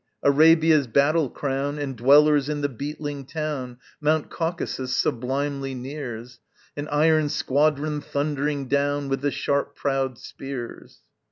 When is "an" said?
6.75-6.87